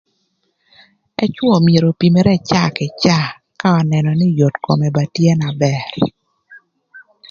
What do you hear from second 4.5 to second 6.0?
kome ba tye na bër.